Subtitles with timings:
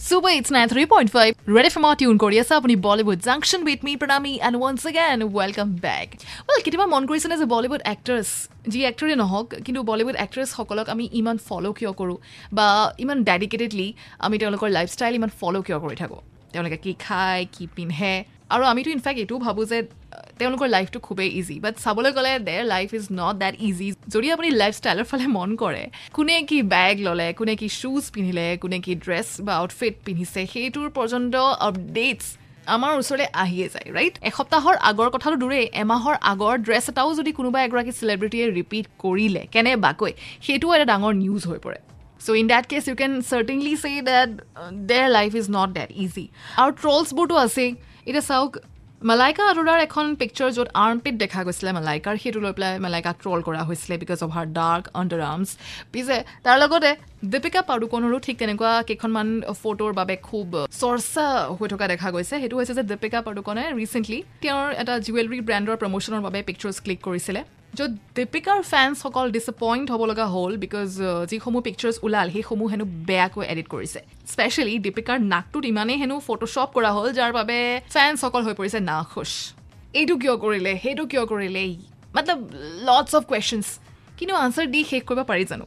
[0.00, 1.34] Super, it's 93.5.
[1.46, 1.96] Ready for more?
[1.96, 6.08] Tune কৰি আছে আপুনি Bollywood junction with me Pranami and once again welcome back
[6.48, 8.28] well কেতিয়াবা মন কৰিছেনে যে বলিউড এক্টৰ্ছ
[8.72, 12.18] যি এক্টৰে নহওক কিন্তু বলিউড এক্ট্ৰেছসকলক আমি ইমান ফ'ল' কিয় কৰোঁ
[12.56, 12.66] বা
[13.04, 13.88] ইমান ডেডিকেটেডলি
[14.26, 16.20] আমি তেওঁলোকৰ লাইফষ্টাইল ইমান ফ'ল' কিয় কৰি থাকোঁ
[16.52, 18.12] তেওঁলোকে কি খায় কি পিন্ধে
[18.54, 19.78] আৰু আমিতো ইনফেক্ট এইটোও ভাবোঁ যে
[20.40, 24.48] তেওঁলোকৰ লাইফটো খুবেই ইজি বাট চাবলৈ গ'লে their life is not that easy যদি আপুনি
[24.62, 25.84] লাইফষ্টাইলৰ ফালে মন কৰে
[26.16, 30.86] কোনে কি বেগ ল'লে কোনে কি শ্বুজ পিন্ধিলে কোনে কি ড্ৰেছ বা আউটফিট পিন্ধিছে সেইটোৰ
[30.98, 31.34] পৰ্যন্ত
[31.68, 32.24] আপডেটছ
[32.74, 37.58] আমাৰ ওচৰলৈ আহিয়ে যায় ৰাইট এসপ্তাহৰ আগৰ কথাটো দূৰেই এমাহৰ আগৰ ড্ৰেছ এটাও যদি কোনোবা
[37.66, 40.12] এগৰাকী চেলিব্ৰিটিয়ে ৰিপিট কৰিলে কেনেবাকৈ
[40.46, 41.78] সেইটোও এটা ডাঙৰ নিউজ হৈ পৰে।
[42.24, 44.30] So' in that case you can certainly say that
[44.90, 46.26] their life is not that easy
[46.60, 47.70] আৰু ট্ৰলছবোৰতো আছেই।
[48.08, 48.52] এতিয়া চাওক
[49.08, 53.62] মালাইকা আৰোৰাৰ এখন পিকচাৰ য'ত আৰ্মপিট দেখা গৈছিলে মালাইকাৰ সেইটো লৈ পেলাই মালাইকাক ট্ৰল কৰা
[53.68, 54.84] হৈছিলে because of her dark
[55.28, 55.50] underarms
[55.92, 56.90] পিছে তাৰ লগতে
[57.32, 59.28] দীপিকা পাডুকনৰো ঠিক তেনেকুৱা কেইখনমান
[59.62, 60.46] ফটোৰ বাবে খুব
[60.80, 61.26] চৰ্চা
[61.58, 66.20] হৈ থকা দেখা গৈছে। সেইটো হৈছে যে দীপিকা পাডুকনে ৰিচেণ্টলি তেওঁৰ এটা জুৱেলাৰী ব্ৰেণ্ডৰ প্ৰমোশ্যনৰ
[66.26, 67.40] বাবে পিকচাৰ্ছ ক্লিক কৰিছিলে।
[67.78, 70.90] য'ত দীপিকাৰ ফেন্সসকল ডিচএপইণ্ট হ'ব লগা হ'ল বিকজ
[71.30, 74.00] যিসমূহ পিকচাৰ্ছ ওলাল সেইসমূহ হেনো বেয়াকৈ এডিট কৰিছে।
[74.32, 77.58] স্পেচিয়েলি দীপিকাৰ নাকটোত ইমানেই হেনো ফটোশ্বপ কৰা হ'ল যাৰ বাবে
[77.94, 79.30] ফেন্সসকল হৈ পৰিছে নাখুচ
[79.98, 80.72] এইটো কিয় কৰিলে?
[80.82, 81.64] সেইটো কিয় কৰিলে?
[82.14, 82.40] মতলব
[82.88, 83.66] লটছ অফ কুৱেশ্যনছ
[84.18, 85.64] কিন্তু আনচাৰ দি শেষ কৰিব পাৰি জানো?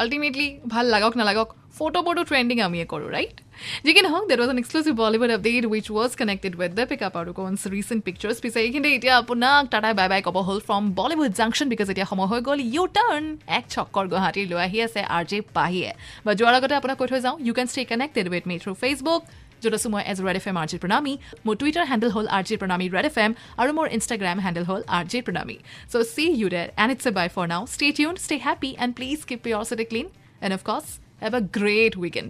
[0.00, 3.36] আল্টিমেটলি ভাল লাগক নালাগক ফটোবোৰটো ট্ৰেণ্ডিং আমিয়ে কৰোঁ right
[3.85, 7.15] যিকি নহওক that was an exclusive Bollywood update which was connected with the pick up
[7.21, 11.31] আৰু কনছ ৰিচেণ্ট পিকচাৰ্ছ পিছে এইখিনি এতিয়া আপোনাক টাটাই বাই বাই ক'ব হ'ল ফ্ৰম বলিউড
[11.39, 13.23] জাংচন বিকজ এতিয়া সময় হৈ গ'ল ইউ টাৰ্ণ
[13.57, 15.89] এক চক্কৰ গুৱাহাটীৰ লৈ আহি আছে আৰ জে পাহিয়ে
[16.25, 19.21] বা যোৱাৰ আগতে আপোনাক কৈ থৈ যাওঁ you can stay connected with me through Facebook
[19.63, 21.13] য'ত আছোঁ মই as Red F M R J Pranami
[21.45, 24.81] মোৰ টুইটাৰ হেণ্ডেল হ'ল R J Pranami Red F M আৰু মোৰ ইনষ্টাগ্ৰাম হেণ্ডেল হ'ল
[24.97, 25.57] R J Pranami
[25.91, 28.91] so' see you that and it's a bye for now stay tune stay happy and
[28.97, 30.07] please keep your city clean
[30.45, 30.85] and of course
[31.23, 32.29] have a great weekend